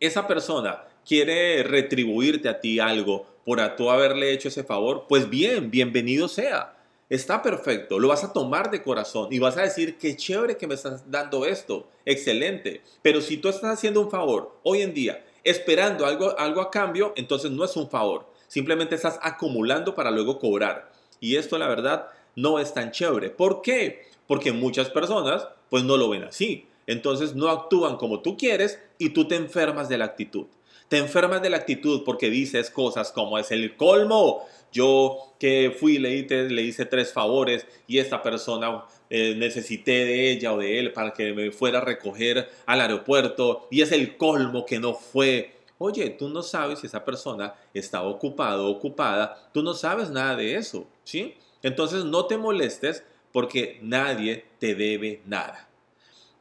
esa 0.00 0.26
persona 0.26 0.84
quiere 1.06 1.62
retribuirte 1.62 2.48
a 2.48 2.60
ti 2.60 2.80
algo 2.80 3.26
por 3.44 3.60
a 3.60 3.76
tú 3.76 3.90
haberle 3.90 4.32
hecho 4.32 4.48
ese 4.48 4.64
favor, 4.64 5.06
pues 5.08 5.30
bien, 5.30 5.70
bienvenido 5.70 6.28
sea. 6.28 6.74
Está 7.08 7.40
perfecto, 7.40 7.98
lo 7.98 8.08
vas 8.08 8.22
a 8.22 8.34
tomar 8.34 8.70
de 8.70 8.82
corazón 8.82 9.28
y 9.30 9.38
vas 9.38 9.56
a 9.56 9.62
decir, 9.62 9.96
qué 9.96 10.14
chévere 10.14 10.58
que 10.58 10.66
me 10.66 10.74
estás 10.74 11.10
dando 11.10 11.46
esto, 11.46 11.88
excelente. 12.04 12.82
Pero 13.00 13.22
si 13.22 13.38
tú 13.38 13.48
estás 13.48 13.72
haciendo 13.72 14.02
un 14.02 14.10
favor 14.10 14.58
hoy 14.62 14.82
en 14.82 14.92
día 14.92 15.24
esperando 15.48 16.06
algo, 16.06 16.38
algo 16.38 16.60
a 16.60 16.70
cambio, 16.70 17.12
entonces 17.16 17.50
no 17.50 17.64
es 17.64 17.76
un 17.76 17.88
favor, 17.88 18.26
simplemente 18.46 18.94
estás 18.94 19.18
acumulando 19.22 19.94
para 19.94 20.10
luego 20.10 20.38
cobrar. 20.38 20.90
Y 21.20 21.36
esto 21.36 21.58
la 21.58 21.68
verdad 21.68 22.08
no 22.36 22.58
es 22.58 22.72
tan 22.72 22.92
chévere. 22.92 23.30
¿Por 23.30 23.62
qué? 23.62 24.06
Porque 24.26 24.52
muchas 24.52 24.90
personas 24.90 25.48
pues 25.70 25.84
no 25.84 25.96
lo 25.96 26.08
ven 26.08 26.24
así. 26.24 26.66
Entonces 26.86 27.34
no 27.34 27.48
actúan 27.48 27.96
como 27.96 28.20
tú 28.20 28.36
quieres 28.36 28.78
y 28.96 29.10
tú 29.10 29.26
te 29.26 29.36
enfermas 29.36 29.88
de 29.88 29.98
la 29.98 30.06
actitud. 30.06 30.46
Te 30.88 30.96
enfermas 30.96 31.42
de 31.42 31.50
la 31.50 31.58
actitud 31.58 32.02
porque 32.04 32.30
dices 32.30 32.70
cosas 32.70 33.12
como 33.12 33.38
es 33.38 33.50
el 33.50 33.76
colmo. 33.76 34.46
Yo 34.72 35.34
que 35.38 35.74
fui, 35.78 35.98
le 35.98 36.22
le 36.48 36.62
hice 36.62 36.86
tres 36.86 37.12
favores 37.12 37.66
y 37.86 37.98
esta 37.98 38.22
persona 38.22 38.84
eh, 39.10 39.34
necesité 39.36 40.04
de 40.04 40.30
ella 40.30 40.52
o 40.52 40.58
de 40.58 40.78
él 40.78 40.92
para 40.92 41.12
que 41.12 41.32
me 41.32 41.50
fuera 41.50 41.78
a 41.78 41.84
recoger 41.84 42.50
al 42.66 42.80
aeropuerto 42.80 43.66
y 43.70 43.80
es 43.80 43.92
el 43.92 44.16
colmo 44.16 44.66
que 44.66 44.78
no 44.78 44.94
fue. 44.94 45.54
Oye, 45.78 46.10
tú 46.10 46.28
no 46.28 46.42
sabes 46.42 46.80
si 46.80 46.86
esa 46.86 47.04
persona 47.04 47.54
está 47.72 48.02
ocupado 48.02 48.66
o 48.66 48.70
ocupada, 48.70 49.50
tú 49.52 49.62
no 49.62 49.74
sabes 49.74 50.10
nada 50.10 50.36
de 50.36 50.56
eso, 50.56 50.86
¿sí? 51.04 51.34
Entonces 51.62 52.04
no 52.04 52.26
te 52.26 52.36
molestes 52.36 53.04
porque 53.32 53.78
nadie 53.82 54.44
te 54.58 54.74
debe 54.74 55.22
nada. 55.24 55.68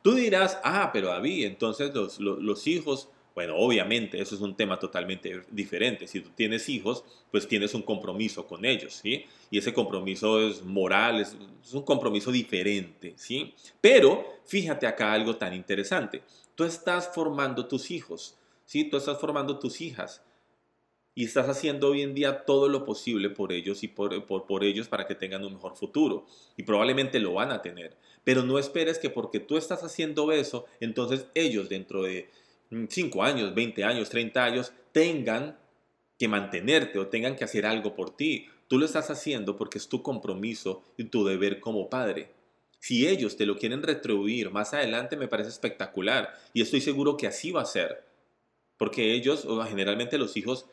Tú 0.02 0.16
dirás, 0.16 0.60
ah, 0.64 0.90
pero 0.92 1.08
David, 1.08 1.46
entonces 1.46 1.94
los, 1.94 2.20
los 2.20 2.68
hijos 2.68 3.10
bueno, 3.38 3.56
obviamente 3.56 4.20
eso 4.20 4.34
es 4.34 4.41
un 4.41 4.56
tema 4.56 4.79
totalmente 4.79 5.44
diferente. 5.51 6.08
Si 6.08 6.22
tú 6.22 6.32
tienes 6.34 6.67
hijos, 6.70 7.03
pues 7.29 7.48
tienes 7.48 7.75
un 7.75 7.84
compromiso 7.84 8.48
con 8.48 8.65
ellos, 8.65 8.96
¿sí? 8.96 9.25
Y 9.51 9.60
ese 9.60 9.75
compromiso 9.75 10.41
es 10.41 10.63
moral, 10.63 11.22
es, 11.22 11.38
un 11.72 11.84
compromiso 11.84 12.32
diferente, 12.32 13.13
¿sí? 13.15 13.53
Pero 13.79 14.25
fíjate 14.44 14.88
acá 14.88 15.13
algo 15.13 15.36
tan 15.36 15.53
interesante. 15.53 16.24
Tú 16.56 16.63
estás 16.63 17.12
formando 17.13 17.67
tus 17.67 17.91
hijos, 17.91 18.39
¿sí? 18.65 18.86
Tú 18.86 18.98
estás 18.98 19.20
formando 19.20 19.60
tus 19.60 19.82
hijas 19.82 20.24
y 21.13 21.25
estás 21.25 21.48
haciendo 21.48 21.89
hoy 21.89 22.01
en 22.01 22.15
día 22.15 22.44
todo 22.44 22.67
lo 22.67 22.86
posible 22.86 23.29
por 23.29 23.51
ellos 23.51 23.84
y 23.84 23.88
por, 23.88 24.25
por, 24.25 24.48
por, 24.48 24.63
ellos 24.63 24.88
para 24.88 25.06
que 25.06 25.13
tengan 25.13 25.46
un 25.46 25.53
mejor 25.53 25.75
futuro. 25.75 26.25
Y 26.56 26.63
probablemente 26.63 27.20
lo 27.20 27.36
van 27.36 27.51
a 27.51 27.62
tener. 27.62 27.98
Pero 28.24 28.41
no 28.41 28.58
esperes 28.58 28.98
que 28.98 29.12
porque 29.12 29.39
tú 29.39 29.58
estás 29.58 29.84
haciendo 29.84 30.32
eso, 30.32 30.65
entonces 30.79 31.27
ellos 31.36 31.70
dentro 31.70 32.01
de 32.01 32.32
5 32.70 33.24
años, 33.24 33.54
20 33.54 33.84
años, 33.84 34.10
30 34.10 34.44
años, 34.44 34.74
tengan 34.92 35.58
que 36.18 36.28
mantenerte 36.28 37.00
o 37.00 37.08
tengan 37.08 37.36
que 37.36 37.44
hacer 37.44 37.66
algo 37.66 37.96
por 37.96 38.16
ti. 38.16 38.48
Tú 38.68 38.78
lo 38.78 38.86
estás 38.86 39.10
haciendo 39.10 39.56
porque 39.56 39.78
es 39.78 39.88
tu 39.88 40.02
compromiso 40.02 40.84
y 40.98 41.06
tu 41.06 41.26
deber 41.26 41.60
como 41.60 41.90
padre. 41.90 42.32
Si 42.80 43.08
ellos 43.08 43.38
te 43.38 43.46
lo 43.46 43.58
quieren 43.58 43.84
retribuir 43.84 44.52
más 44.52 44.74
adelante, 44.74 45.18
me 45.18 45.28
parece 45.28 45.50
espectacular 45.50 46.34
y 46.54 46.62
estoy 46.62 46.82
seguro 46.82 47.18
que 47.18 47.28
así 47.28 47.52
va 47.52 47.62
a 47.62 47.66
ser. 47.66 48.06
Porque 48.78 49.14
ellos, 49.14 49.46
o 49.46 49.64
generalmente 49.64 50.18
los 50.18 50.38
hijos, 50.38 50.68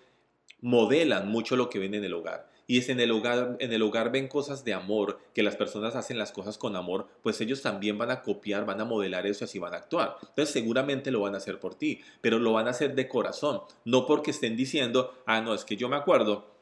modelan 0.61 1.29
mucho 1.29 1.57
lo 1.57 1.71
que 1.71 1.79
ven 1.79 1.95
en 1.95 2.05
el 2.05 2.15
hogar 2.15 2.54
y 2.67 2.79
es 2.79 2.89
en 2.89 3.01
el 3.01 3.11
hogar, 3.11 3.57
en 3.61 3.73
el 3.73 3.83
hogar 3.83 4.11
ven 4.11 4.29
cosas 4.29 4.65
de 4.65 4.75
amor, 4.75 5.21
que 5.35 5.43
las 5.43 5.57
personas 5.57 5.97
hacen 5.97 6.19
las 6.19 6.33
cosas 6.33 6.59
con 6.59 6.77
amor, 6.77 7.09
pues 7.23 7.41
ellos 7.41 7.63
también 7.63 7.99
van 7.99 8.11
a 8.11 8.23
copiar, 8.23 8.65
van 8.65 8.81
a 8.81 8.85
modelar 8.85 9.27
eso 9.27 9.45
y 9.45 9.47
así 9.47 9.59
van 9.59 9.75
a 9.75 9.79
actuar. 9.79 10.17
Entonces 10.21 10.51
seguramente 10.51 11.11
lo 11.11 11.21
van 11.21 11.35
a 11.35 11.39
hacer 11.39 11.61
por 11.61 11.75
ti, 11.75 12.01
pero 12.21 12.39
lo 12.39 12.53
van 12.53 12.67
a 12.67 12.71
hacer 12.71 12.95
de 12.95 13.09
corazón, 13.09 13.61
no 13.85 14.07
porque 14.07 14.31
estén 14.31 14.57
diciendo, 14.57 15.15
ah, 15.27 15.41
no, 15.41 15.55
es 15.55 15.65
que 15.65 15.77
yo 15.77 15.89
me 15.89 15.97
acuerdo 15.97 16.55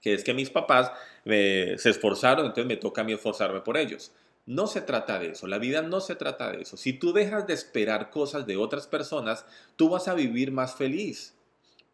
que 0.00 0.12
es 0.12 0.24
que 0.24 0.34
mis 0.34 0.50
papás 0.50 0.92
se 1.24 1.88
esforzaron, 1.88 2.46
entonces 2.46 2.66
me 2.66 2.76
toca 2.76 3.00
a 3.00 3.04
mí 3.04 3.12
esforzarme 3.12 3.60
por 3.60 3.76
ellos. 3.76 4.12
No 4.46 4.66
se 4.66 4.82
trata 4.82 5.18
de 5.18 5.28
eso, 5.28 5.46
la 5.46 5.56
vida 5.56 5.80
no 5.80 6.00
se 6.00 6.16
trata 6.16 6.52
de 6.52 6.60
eso. 6.60 6.76
Si 6.76 6.92
tú 6.92 7.14
dejas 7.14 7.46
de 7.46 7.54
esperar 7.54 8.10
cosas 8.10 8.46
de 8.46 8.58
otras 8.58 8.86
personas, 8.86 9.46
tú 9.76 9.88
vas 9.88 10.06
a 10.06 10.12
vivir 10.12 10.52
más 10.52 10.74
feliz. 10.74 11.34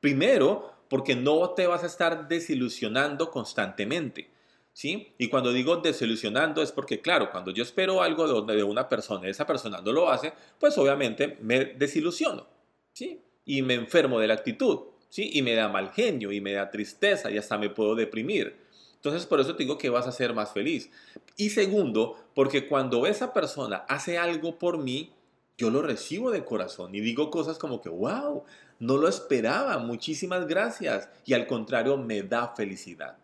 Primero, 0.01 0.73
porque 0.91 1.15
no 1.17 1.51
te 1.51 1.67
vas 1.67 1.85
a 1.85 1.87
estar 1.87 2.29
desilusionando 2.29 3.31
constantemente. 3.31 4.29
¿Sí? 4.73 5.15
Y 5.19 5.29
cuando 5.29 5.53
digo 5.53 5.77
desilusionando 5.79 6.63
es 6.63 6.71
porque, 6.71 7.01
claro, 7.01 7.31
cuando 7.33 7.51
yo 7.51 7.63
espero 7.63 8.03
algo 8.03 8.43
de 8.43 8.63
una 8.63 8.89
persona 8.89 9.27
y 9.27 9.31
esa 9.31 9.47
persona 9.47 9.81
no 9.81 9.93
lo 9.93 10.09
hace, 10.09 10.33
pues 10.59 10.79
obviamente 10.79 11.37
me 11.41 11.65
desilusiono, 11.65 12.47
¿sí? 12.93 13.21
Y 13.45 13.63
me 13.63 13.75
enfermo 13.75 14.21
de 14.21 14.29
la 14.29 14.35
actitud, 14.35 14.79
¿sí? 15.09 15.31
Y 15.35 15.43
me 15.43 15.55
da 15.55 15.69
mal 15.69 15.93
genio 15.93 16.31
y 16.31 16.41
me 16.41 16.53
da 16.53 16.71
tristeza 16.71 17.31
y 17.31 17.37
hasta 17.37 17.59
me 17.59 17.69
puedo 17.69 17.95
deprimir. 17.97 18.57
Entonces, 18.95 19.27
por 19.27 19.41
eso 19.41 19.57
te 19.57 19.65
digo 19.65 19.77
que 19.77 19.91
vas 19.91 20.07
a 20.07 20.13
ser 20.13 20.35
más 20.35 20.53
feliz. 20.53 20.91
Y 21.37 21.51
segundo, 21.51 22.17
porque 22.35 22.69
cuando 22.69 23.07
esa 23.07 23.33
persona 23.35 23.85
hace 23.89 24.19
algo 24.19 24.57
por 24.57 24.79
mí, 24.79 25.13
yo 25.59 25.71
lo 25.71 25.83
recibo 25.83 26.31
de 26.31 26.45
corazón 26.45 26.95
y 26.95 27.01
digo 27.01 27.31
cosas 27.31 27.59
como 27.59 27.83
que, 27.83 27.91
wow, 27.91 28.45
no 28.81 28.97
lo 28.97 29.09
esperaba, 29.09 29.79
muchísimas 29.79 30.49
gracias. 30.49 31.09
Y 31.25 31.35
al 31.35 31.47
contrario, 31.47 31.97
me 31.97 32.23
da 32.23 32.55
felicidad. 32.57 33.17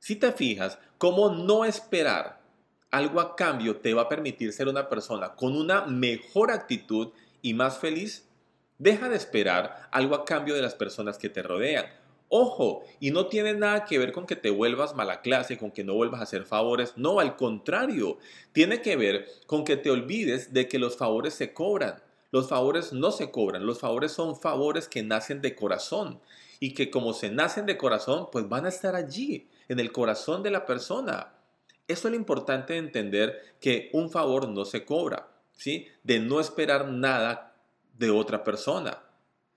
Si 0.00 0.16
te 0.16 0.32
fijas, 0.32 0.78
cómo 0.98 1.30
no 1.30 1.64
esperar 1.64 2.40
algo 2.90 3.20
a 3.20 3.36
cambio 3.36 3.76
te 3.76 3.92
va 3.92 4.02
a 4.02 4.08
permitir 4.08 4.52
ser 4.52 4.68
una 4.68 4.88
persona 4.88 5.34
con 5.34 5.56
una 5.56 5.84
mejor 5.86 6.50
actitud 6.50 7.08
y 7.42 7.52
más 7.52 7.78
feliz, 7.78 8.28
deja 8.78 9.08
de 9.08 9.16
esperar 9.16 9.88
algo 9.90 10.14
a 10.14 10.24
cambio 10.24 10.54
de 10.54 10.62
las 10.62 10.74
personas 10.74 11.18
que 11.18 11.28
te 11.28 11.42
rodean. 11.42 11.86
Ojo, 12.28 12.84
y 13.00 13.10
no 13.10 13.26
tiene 13.26 13.52
nada 13.52 13.84
que 13.84 13.98
ver 13.98 14.12
con 14.12 14.26
que 14.26 14.36
te 14.36 14.50
vuelvas 14.50 14.94
mala 14.94 15.20
clase, 15.20 15.58
con 15.58 15.70
que 15.70 15.84
no 15.84 15.94
vuelvas 15.94 16.20
a 16.20 16.24
hacer 16.24 16.44
favores. 16.44 16.94
No, 16.96 17.20
al 17.20 17.36
contrario, 17.36 18.18
tiene 18.52 18.80
que 18.80 18.96
ver 18.96 19.28
con 19.46 19.64
que 19.64 19.76
te 19.76 19.90
olvides 19.90 20.52
de 20.52 20.66
que 20.66 20.78
los 20.78 20.96
favores 20.96 21.34
se 21.34 21.52
cobran. 21.52 22.02
Los 22.34 22.48
favores 22.48 22.92
no 22.92 23.12
se 23.12 23.30
cobran, 23.30 23.64
los 23.64 23.78
favores 23.78 24.10
son 24.10 24.34
favores 24.34 24.88
que 24.88 25.04
nacen 25.04 25.40
de 25.40 25.54
corazón 25.54 26.20
y 26.58 26.74
que 26.74 26.90
como 26.90 27.12
se 27.12 27.30
nacen 27.30 27.64
de 27.64 27.76
corazón, 27.76 28.26
pues 28.32 28.48
van 28.48 28.66
a 28.66 28.70
estar 28.70 28.96
allí, 28.96 29.48
en 29.68 29.78
el 29.78 29.92
corazón 29.92 30.42
de 30.42 30.50
la 30.50 30.66
persona. 30.66 31.32
Eso 31.86 32.08
es 32.08 32.10
lo 32.10 32.16
importante 32.16 32.72
de 32.72 32.80
entender 32.80 33.56
que 33.60 33.88
un 33.92 34.10
favor 34.10 34.48
no 34.48 34.64
se 34.64 34.84
cobra, 34.84 35.28
¿sí? 35.52 35.86
De 36.02 36.18
no 36.18 36.40
esperar 36.40 36.88
nada 36.88 37.54
de 37.96 38.10
otra 38.10 38.42
persona. 38.42 39.00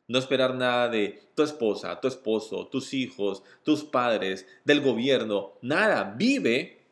No 0.08 0.20
esperar 0.20 0.54
nada 0.54 0.88
de 0.88 1.32
tu 1.34 1.42
esposa, 1.42 2.00
tu 2.00 2.08
esposo, 2.08 2.68
tus 2.68 2.94
hijos, 2.94 3.42
tus 3.64 3.86
padres, 3.86 4.46
del 4.66 4.82
gobierno, 4.82 5.54
nada. 5.64 6.14
Vive, 6.16 6.86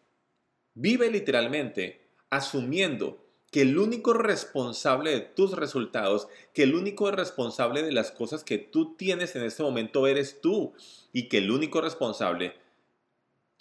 vive 0.73 1.11
literalmente 1.11 2.09
asumiendo 2.31 3.24
que 3.55 3.61
el 3.61 3.77
único 3.77 4.11
responsable 4.11 5.11
de 5.11 5.21
tus 5.21 5.53
resultados, 5.53 6.27
que 6.53 6.63
el 6.63 6.75
único 6.75 7.09
responsable 7.09 7.83
de 7.83 7.93
las 7.93 8.11
cosas 8.11 8.43
que 8.43 8.57
tú 8.57 8.97
tienes 8.97 9.33
en 9.37 9.43
este 9.43 9.63
momento 9.63 10.07
eres 10.07 10.41
tú 10.41 10.73
y 11.13 11.29
que 11.29 11.37
el 11.37 11.49
único 11.49 11.79
responsable 11.79 12.55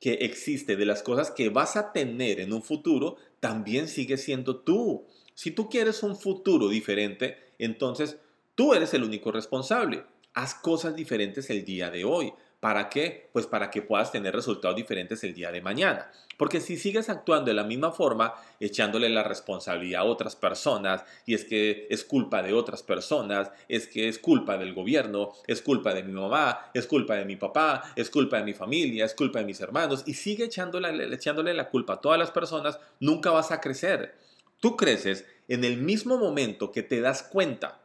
que 0.01 0.15
existe 0.15 0.75
de 0.75 0.85
las 0.85 1.05
cosas 1.05 1.31
que 1.31 1.49
vas 1.49 1.77
a 1.77 1.93
tener 1.93 2.41
en 2.41 2.53
un 2.53 2.65
futuro 2.65 3.19
también 3.39 3.87
sigue 3.87 4.17
siendo 4.17 4.57
tú. 4.57 5.07
Si 5.35 5.53
tú 5.53 5.69
quieres 5.69 6.03
un 6.03 6.17
futuro 6.17 6.69
diferente, 6.69 7.39
entonces 7.61 8.17
tú 8.57 8.75
eres 8.75 8.95
el 8.95 9.05
único 9.05 9.31
responsable. 9.31 10.03
Haz 10.33 10.57
cosas 10.57 10.97
diferentes 10.97 11.51
el 11.51 11.65
día 11.65 11.91
de 11.91 12.05
hoy. 12.05 12.33
¿Para 12.65 12.89
qué? 12.89 13.29
Pues 13.35 13.47
para 13.47 13.71
que 13.71 13.83
puedas 13.83 14.11
tener 14.11 14.35
resultados 14.35 14.75
diferentes 14.75 15.23
el 15.23 15.35
día 15.35 15.53
de 15.53 15.61
mañana. 15.61 16.11
Porque 16.39 16.63
si 16.63 16.79
sigues 16.79 17.11
actuando 17.11 17.51
de 17.51 17.53
la 17.53 17.63
misma 17.63 17.93
forma, 17.93 18.33
echándole 18.59 19.11
la 19.11 19.23
responsabilidad 19.23 20.01
a 20.01 20.05
otras 20.05 20.35
personas, 20.35 21.05
y 21.27 21.35
es 21.35 21.45
que 21.45 21.87
es 21.91 22.05
culpa 22.05 22.43
de 22.43 22.55
otras 22.55 22.83
personas, 22.83 23.51
es 23.69 23.87
que 23.87 24.09
es 24.09 24.19
culpa 24.19 24.57
del 24.57 24.73
gobierno, 24.73 25.35
es 25.47 25.61
culpa 25.61 25.93
de 25.93 26.05
mi 26.05 26.13
mamá, 26.15 26.71
es 26.73 26.87
culpa 26.87 27.17
de 27.17 27.27
mi 27.27 27.37
papá, 27.37 27.93
es 27.97 28.09
culpa 28.09 28.39
de 28.39 28.45
mi 28.45 28.55
familia, 28.55 29.05
es 29.05 29.13
culpa 29.13 29.41
de 29.41 29.45
mis 29.45 29.61
hermanos, 29.61 30.03
y 30.07 30.15
sigue 30.15 30.45
echándole, 30.45 31.15
echándole 31.15 31.53
la 31.53 31.69
culpa 31.69 31.93
a 31.93 32.01
todas 32.01 32.19
las 32.19 32.31
personas, 32.31 32.81
nunca 32.99 33.31
vas 33.31 33.51
a 33.51 33.61
crecer. 33.61 34.15
Tú 34.61 34.75
creces 34.79 35.27
en 35.49 35.65
el 35.65 35.77
mismo 35.77 36.17
momento 36.17 36.73
que 36.73 36.83
te 36.83 37.03
das 37.03 37.25
cuenta 37.25 37.83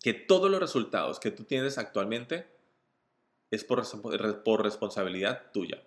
que 0.00 0.14
todos 0.14 0.48
los 0.48 0.60
resultados 0.60 1.18
que 1.18 1.32
tú 1.32 1.42
tienes 1.42 1.78
actualmente 1.78 2.61
es 3.52 3.62
por, 3.62 3.84
por 4.42 4.62
responsabilidad 4.64 5.42
tuya. 5.52 5.80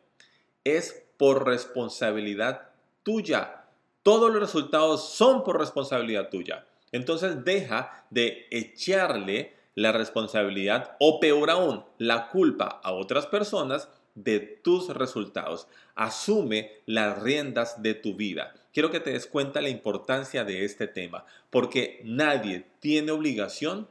Es 0.64 1.04
por 1.18 1.46
responsabilidad 1.46 2.70
tuya. 3.04 3.66
Todos 4.04 4.32
los 4.32 4.40
resultados 4.40 5.10
son 5.10 5.44
por 5.44 5.60
responsabilidad 5.60 6.30
tuya. 6.30 6.66
Entonces 6.92 7.44
deja 7.44 8.06
de 8.12 8.48
echarle 8.52 9.54
la 9.74 9.92
responsabilidad 9.92 10.96
o 11.00 11.20
peor 11.20 11.50
aún, 11.50 11.84
la 11.98 12.30
culpa 12.30 12.80
a 12.84 12.94
otras 12.94 13.26
personas 13.26 13.90
de 14.14 14.40
tus 14.40 14.90
resultados. 14.90 15.68
Asume 15.96 16.72
las 16.86 17.22
riendas 17.22 17.82
de 17.82 17.96
tu 17.96 18.16
vida. 18.16 18.54
Quiero 18.74 18.92
que 18.92 19.00
te 19.00 19.12
des 19.12 19.26
cuenta 19.26 19.60
la 19.60 19.70
importancia 19.70 20.44
de 20.44 20.66
este 20.66 20.88
tema, 20.88 21.26
porque 21.50 22.02
nadie 22.04 22.66
tiene 22.80 23.12
obligación 23.12 23.88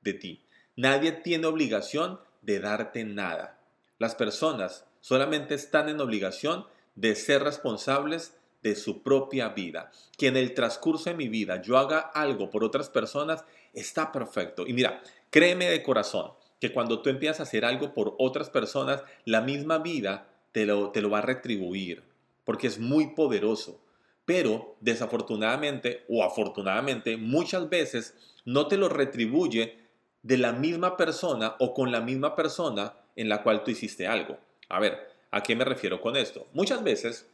de 0.00 0.14
ti. 0.14 0.44
Nadie 0.76 1.12
tiene 1.12 1.46
obligación 1.46 2.18
de 2.44 2.60
darte 2.60 3.04
nada. 3.04 3.58
Las 3.98 4.14
personas 4.14 4.84
solamente 5.00 5.54
están 5.54 5.88
en 5.88 6.00
obligación 6.00 6.66
de 6.94 7.14
ser 7.14 7.42
responsables 7.42 8.36
de 8.62 8.74
su 8.74 9.02
propia 9.02 9.50
vida. 9.50 9.92
Que 10.16 10.28
en 10.28 10.36
el 10.36 10.54
transcurso 10.54 11.10
de 11.10 11.16
mi 11.16 11.28
vida 11.28 11.60
yo 11.62 11.76
haga 11.76 11.98
algo 11.98 12.50
por 12.50 12.64
otras 12.64 12.88
personas 12.88 13.44
está 13.72 14.10
perfecto. 14.10 14.66
Y 14.66 14.72
mira, 14.72 15.02
créeme 15.30 15.68
de 15.68 15.82
corazón 15.82 16.32
que 16.60 16.72
cuando 16.72 17.02
tú 17.02 17.10
empiezas 17.10 17.40
a 17.40 17.42
hacer 17.44 17.64
algo 17.64 17.92
por 17.92 18.14
otras 18.18 18.48
personas, 18.48 19.02
la 19.24 19.42
misma 19.42 19.78
vida 19.78 20.28
te 20.52 20.64
lo, 20.64 20.90
te 20.90 21.02
lo 21.02 21.10
va 21.10 21.18
a 21.18 21.22
retribuir, 21.22 22.04
porque 22.44 22.68
es 22.68 22.78
muy 22.78 23.14
poderoso. 23.14 23.80
Pero 24.24 24.76
desafortunadamente 24.80 26.06
o 26.08 26.24
afortunadamente 26.24 27.18
muchas 27.18 27.68
veces 27.68 28.14
no 28.46 28.68
te 28.68 28.78
lo 28.78 28.88
retribuye 28.88 29.83
de 30.24 30.38
la 30.38 30.52
misma 30.52 30.96
persona 30.96 31.54
o 31.60 31.74
con 31.74 31.92
la 31.92 32.00
misma 32.00 32.34
persona 32.34 32.94
en 33.14 33.28
la 33.28 33.42
cual 33.42 33.62
tú 33.62 33.70
hiciste 33.70 34.06
algo. 34.06 34.38
A 34.70 34.80
ver, 34.80 35.08
¿a 35.30 35.42
qué 35.42 35.54
me 35.54 35.64
refiero 35.64 36.00
con 36.00 36.16
esto? 36.16 36.46
Muchas 36.54 36.82
veces 36.82 37.28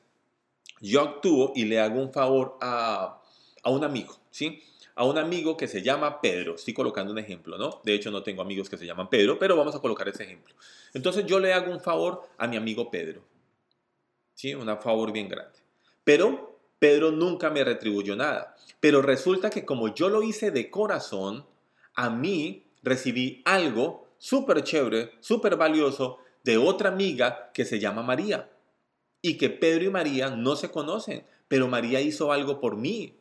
yo 0.80 1.00
actúo 1.00 1.52
y 1.54 1.64
le 1.66 1.80
hago 1.80 2.00
un 2.00 2.12
favor 2.12 2.58
a, 2.60 3.22
a 3.62 3.70
un 3.70 3.84
amigo, 3.84 4.18
¿sí? 4.30 4.62
A 4.96 5.04
un 5.04 5.18
amigo 5.18 5.56
que 5.56 5.68
se 5.68 5.82
llama 5.82 6.20
Pedro. 6.20 6.56
Estoy 6.56 6.74
colocando 6.74 7.12
un 7.12 7.18
ejemplo, 7.18 7.56
¿no? 7.56 7.80
De 7.84 7.94
hecho, 7.94 8.10
no 8.10 8.24
tengo 8.24 8.42
amigos 8.42 8.68
que 8.68 8.76
se 8.76 8.86
llaman 8.86 9.08
Pedro, 9.08 9.38
pero 9.38 9.56
vamos 9.56 9.74
a 9.76 9.80
colocar 9.80 10.08
ese 10.08 10.24
ejemplo. 10.24 10.52
Entonces, 10.92 11.24
yo 11.26 11.38
le 11.38 11.52
hago 11.52 11.70
un 11.70 11.80
favor 11.80 12.28
a 12.38 12.48
mi 12.48 12.56
amigo 12.56 12.90
Pedro. 12.90 13.22
¿Sí? 14.34 14.52
Un 14.52 14.66
favor 14.80 15.12
bien 15.12 15.28
grande. 15.28 15.60
Pero 16.02 16.58
Pedro 16.80 17.12
nunca 17.12 17.50
me 17.50 17.62
retribuyó 17.62 18.16
nada. 18.16 18.56
Pero 18.80 19.00
resulta 19.00 19.48
que 19.48 19.64
como 19.64 19.94
yo 19.94 20.08
lo 20.08 20.24
hice 20.24 20.50
de 20.50 20.70
corazón, 20.70 21.46
a 21.94 22.10
mí 22.10 22.64
recibí 22.82 23.42
algo 23.44 24.08
súper 24.18 24.62
chévere, 24.62 25.12
súper 25.20 25.56
valioso 25.56 26.18
de 26.44 26.58
otra 26.58 26.88
amiga 26.90 27.50
que 27.52 27.64
se 27.64 27.78
llama 27.78 28.02
María 28.02 28.48
y 29.22 29.36
que 29.36 29.50
Pedro 29.50 29.84
y 29.84 29.90
María 29.90 30.30
no 30.30 30.56
se 30.56 30.70
conocen, 30.70 31.24
pero 31.48 31.68
María 31.68 32.00
hizo 32.00 32.32
algo 32.32 32.60
por 32.60 32.76
mí. 32.76 33.16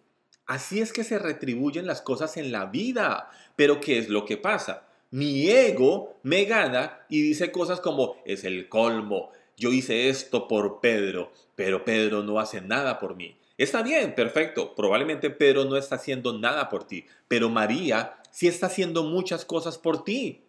Así 0.46 0.82
es 0.82 0.94
que 0.94 1.04
se 1.04 1.20
retribuyen 1.20 1.86
las 1.86 2.02
cosas 2.02 2.38
en 2.38 2.52
la 2.52 2.66
vida. 2.66 3.30
Pero 3.56 3.80
¿qué 3.80 4.00
es 4.00 4.10
lo 4.10 4.26
que 4.26 4.38
pasa? 4.38 4.88
Mi 5.12 5.50
ego 5.50 6.18
me 6.24 6.46
gana 6.46 7.02
y 7.10 7.22
dice 7.22 7.52
cosas 7.52 7.82
como 7.82 8.16
es 8.26 8.44
el 8.44 8.70
colmo, 8.70 9.32
yo 9.58 9.72
hice 9.74 10.08
esto 10.10 10.48
por 10.48 10.80
Pedro, 10.80 11.32
pero 11.56 11.84
Pedro 11.84 12.24
no 12.24 12.40
hace 12.40 12.62
nada 12.62 12.98
por 13.00 13.16
mí. 13.16 13.36
Está 13.58 13.82
bien, 13.82 14.16
perfecto. 14.16 14.74
Probablemente 14.74 15.30
Pedro 15.30 15.66
no 15.66 15.76
está 15.76 15.96
haciendo 15.96 16.38
nada 16.38 16.70
por 16.70 16.86
ti, 16.86 17.06
pero 17.28 17.50
María 17.50 18.19
sí 18.32 18.48
está 18.48 18.68
haciendo 18.68 19.04
muchas 19.04 19.46
cosas 19.46 19.78
por 19.78 20.04
ti. 20.04 20.44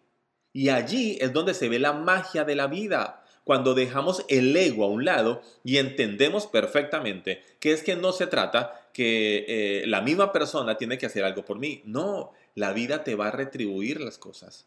Y 0.52 0.68
allí 0.68 1.18
es 1.20 1.32
donde 1.32 1.54
se 1.54 1.68
ve 1.68 1.78
la 1.78 1.92
magia 1.92 2.44
de 2.44 2.56
la 2.56 2.66
vida 2.66 3.24
cuando 3.44 3.74
dejamos 3.74 4.24
el 4.28 4.56
ego 4.56 4.84
a 4.84 4.88
un 4.88 5.04
lado 5.04 5.42
y 5.64 5.78
entendemos 5.78 6.46
perfectamente 6.46 7.42
que 7.58 7.72
es 7.72 7.82
que 7.82 7.96
no 7.96 8.12
se 8.12 8.26
trata 8.26 8.88
que 8.92 9.44
eh, 9.48 9.86
la 9.86 10.00
misma 10.00 10.32
persona 10.32 10.76
tiene 10.76 10.98
que 10.98 11.06
hacer 11.06 11.24
algo 11.24 11.44
por 11.44 11.58
mí. 11.58 11.82
No, 11.84 12.32
la 12.54 12.72
vida 12.72 13.04
te 13.04 13.14
va 13.14 13.28
a 13.28 13.32
retribuir 13.32 14.00
las 14.00 14.18
cosas. 14.18 14.66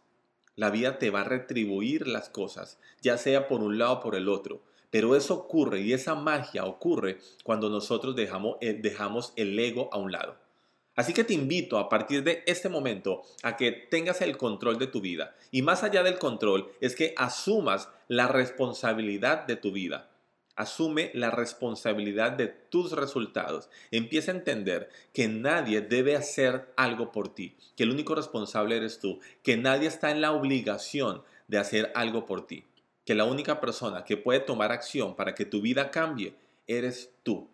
La 0.55 0.69
vida 0.69 0.99
te 0.99 1.09
va 1.09 1.21
a 1.21 1.25
retribuir 1.25 2.07
las 2.07 2.29
cosas, 2.29 2.77
ya 3.01 3.17
sea 3.17 3.47
por 3.47 3.61
un 3.61 3.77
lado 3.77 3.93
o 3.93 3.99
por 4.01 4.15
el 4.15 4.29
otro. 4.29 4.61
Pero 4.91 5.15
eso 5.15 5.33
ocurre 5.33 5.81
y 5.81 5.93
esa 5.93 6.13
magia 6.13 6.65
ocurre 6.65 7.17
cuando 7.43 7.69
nosotros 7.69 8.15
dejamos, 8.15 8.57
eh, 8.61 8.73
dejamos 8.73 9.33
el 9.35 9.57
ego 9.57 9.89
a 9.91 9.97
un 9.97 10.11
lado. 10.11 10.35
Así 10.95 11.13
que 11.13 11.23
te 11.23 11.33
invito 11.33 11.77
a 11.77 11.89
partir 11.89 12.23
de 12.23 12.43
este 12.45 12.69
momento 12.69 13.23
a 13.41 13.57
que 13.57 13.71
tengas 13.71 14.21
el 14.21 14.37
control 14.37 14.77
de 14.77 14.87
tu 14.87 15.01
vida. 15.01 15.35
Y 15.51 15.61
más 15.63 15.83
allá 15.83 16.03
del 16.03 16.19
control 16.19 16.71
es 16.81 16.95
que 16.95 17.13
asumas 17.17 17.89
la 18.07 18.27
responsabilidad 18.27 19.47
de 19.47 19.55
tu 19.55 19.71
vida. 19.71 20.09
Asume 20.55 21.09
la 21.15 21.31
responsabilidad 21.31 22.33
de 22.33 22.47
tus 22.47 22.91
resultados. 22.91 23.69
Empieza 23.89 24.31
a 24.31 24.35
entender 24.35 24.89
que 25.11 25.27
nadie 25.27 25.81
debe 25.81 26.15
hacer 26.15 26.71
algo 26.77 27.11
por 27.11 27.33
ti, 27.33 27.57
que 27.75 27.83
el 27.83 27.89
único 27.89 28.13
responsable 28.13 28.77
eres 28.77 28.99
tú, 28.99 29.19
que 29.41 29.57
nadie 29.57 29.87
está 29.87 30.11
en 30.11 30.21
la 30.21 30.31
obligación 30.31 31.23
de 31.47 31.57
hacer 31.57 31.91
algo 31.95 32.27
por 32.27 32.45
ti, 32.45 32.65
que 33.03 33.15
la 33.15 33.25
única 33.25 33.59
persona 33.59 34.05
que 34.05 34.15
puede 34.15 34.41
tomar 34.41 34.71
acción 34.71 35.15
para 35.15 35.33
que 35.33 35.45
tu 35.45 35.59
vida 35.59 35.89
cambie 35.89 36.35
eres 36.67 37.11
tú. 37.23 37.49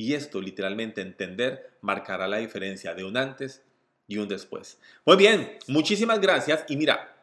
Y 0.00 0.14
esto, 0.14 0.40
literalmente, 0.40 1.02
entender, 1.02 1.72
marcará 1.82 2.26
la 2.26 2.38
diferencia 2.38 2.94
de 2.94 3.04
un 3.04 3.18
antes 3.18 3.62
y 4.08 4.16
un 4.16 4.28
después. 4.28 4.78
Muy 5.04 5.16
bien, 5.16 5.58
muchísimas 5.66 6.22
gracias. 6.22 6.64
Y 6.70 6.78
mira, 6.78 7.14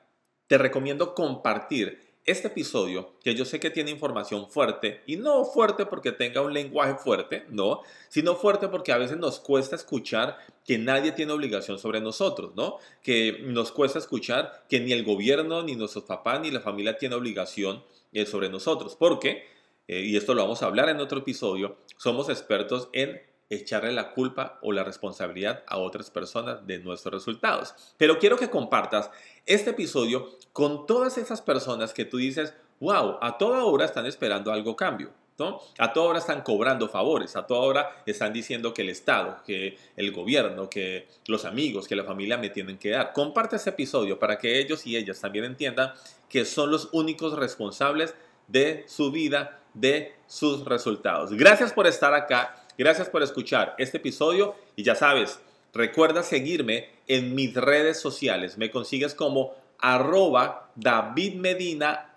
te 0.45 0.59
recomiendo 0.59 1.15
compartir 1.15 1.99
este 2.23 2.49
episodio, 2.49 3.15
que 3.23 3.33
yo 3.33 3.45
sé 3.45 3.59
que 3.59 3.71
tiene 3.71 3.89
información 3.89 4.47
fuerte, 4.47 5.01
y 5.07 5.15
no 5.15 5.43
fuerte 5.43 5.87
porque 5.87 6.11
tenga 6.11 6.43
un 6.43 6.53
lenguaje 6.53 6.93
fuerte, 6.97 7.45
no, 7.49 7.81
sino 8.09 8.35
fuerte 8.35 8.67
porque 8.67 8.91
a 8.91 8.99
veces 8.99 9.17
nos 9.17 9.39
cuesta 9.39 9.75
escuchar 9.75 10.37
que 10.63 10.77
nadie 10.77 11.13
tiene 11.13 11.31
obligación 11.31 11.79
sobre 11.79 11.99
nosotros, 11.99 12.51
¿no? 12.55 12.77
Que 13.01 13.39
nos 13.41 13.71
cuesta 13.71 13.97
escuchar 13.97 14.65
que 14.69 14.79
ni 14.79 14.93
el 14.93 15.03
gobierno, 15.03 15.63
ni 15.63 15.75
nuestros 15.75 16.03
papás, 16.03 16.41
ni 16.41 16.51
la 16.51 16.59
familia 16.59 16.99
tiene 16.99 17.15
obligación 17.15 17.83
eh, 18.13 18.27
sobre 18.27 18.49
nosotros, 18.49 18.95
porque 18.95 19.57
eh, 19.88 20.02
y 20.02 20.17
esto 20.17 20.34
lo 20.34 20.41
vamos 20.43 20.63
a 20.63 20.67
hablar 20.67 20.89
en 20.89 21.00
otro 21.00 21.19
episodio, 21.19 21.78
somos 21.97 22.30
expertos 22.30 22.89
en 22.93 23.21
echarle 23.50 23.93
la 23.93 24.12
culpa 24.12 24.60
o 24.62 24.71
la 24.71 24.84
responsabilidad 24.84 25.63
a 25.67 25.78
otras 25.78 26.10
personas 26.12 26.65
de 26.67 26.80
nuestros 26.80 27.13
resultados. 27.13 27.73
Pero 27.97 28.19
quiero 28.19 28.38
que 28.38 28.50
compartas 28.50 29.10
este 29.45 29.71
episodio 29.71 30.30
con 30.52 30.86
todas 30.86 31.17
esas 31.17 31.41
personas 31.41 31.93
que 31.93 32.06
tú 32.06 32.17
dices, 32.17 32.54
wow, 32.80 33.17
a 33.21 33.38
toda 33.38 33.63
hora 33.63 33.86
están 33.86 34.06
esperando 34.06 34.52
algo 34.52 34.76
cambio. 34.76 35.12
¿No? 35.39 35.60
A 35.78 35.93
toda 35.93 36.08
hora 36.08 36.17
están 36.17 36.41
cobrando 36.41 36.89
favores, 36.89 37.36
a 37.36 37.45
toda 37.45 37.60
hora 37.60 38.02
están 38.08 38.34
diciendo 38.34 38.73
que 38.73 38.82
el 38.82 38.89
Estado, 38.89 39.38
que 39.45 39.78
el 39.95 40.12
gobierno, 40.12 40.67
que 40.67 41.08
los 41.28 41.45
amigos, 41.45 41.88
que 41.88 41.95
la 41.95 42.04
familia 42.04 42.39
me 42.39 42.50
tienen 42.50 42.80
que 42.80 42.89
dar. 42.89 43.13
Comparte 43.13 43.56
este 43.56 43.69
episodio 43.69 44.17
para 44.17 44.39
que 44.39 44.60
ellos 44.60 44.88
y 44.88 44.97
ellas 44.97 45.21
también 45.21 45.45
entiendan 45.45 45.93
que 46.28 46.43
son 46.43 46.71
los 46.71 46.89
únicos 46.91 47.34
responsables 47.34 48.15
de 48.47 48.86
su 48.88 49.12
vida, 49.12 49.60
de 49.73 50.13
sus 50.27 50.65
resultados. 50.65 51.33
Gracias 51.33 51.73
por 51.73 51.88
estar 51.88 52.13
acá, 52.13 52.63
gracias 52.77 53.10
por 53.10 53.23
escuchar 53.23 53.75
este 53.77 53.97
episodio 53.97 54.55
y 54.75 54.83
ya 54.83 54.95
sabes, 54.95 55.39
recuerda 55.73 56.23
seguirme 56.23 56.89
en 57.07 57.36
mis 57.36 57.53
redes 57.53 57.99
sociales. 57.99 58.57
Me 58.57 58.71
consigues 58.71 59.13
como 59.13 59.53
arroba 59.79 60.71
David 60.75 61.36
Medina 61.36 62.15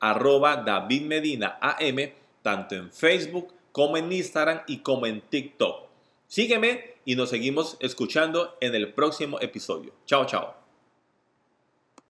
arroba 0.00 0.56
David 0.56 1.02
Medina 1.02 1.58
tanto 2.42 2.74
en 2.74 2.90
Facebook 2.90 3.52
como 3.70 3.96
en 3.96 4.12
Instagram 4.12 4.62
y 4.66 4.78
como 4.78 5.06
en 5.06 5.20
TikTok. 5.22 5.88
Sígueme 6.26 6.96
y 7.04 7.14
nos 7.14 7.30
seguimos 7.30 7.76
escuchando 7.80 8.56
en 8.60 8.74
el 8.74 8.92
próximo 8.92 9.40
episodio. 9.40 9.92
Chao, 10.06 10.24
chao. 10.26 10.61